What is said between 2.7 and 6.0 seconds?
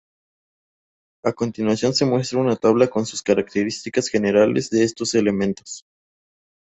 con las características generales de estos elementos.